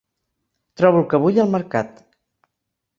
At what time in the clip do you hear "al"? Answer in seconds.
1.47-1.55